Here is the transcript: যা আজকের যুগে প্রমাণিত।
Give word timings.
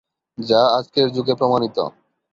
যা 0.37 0.61
আজকের 0.77 1.07
যুগে 1.11 1.33
প্রমাণিত। 1.35 1.77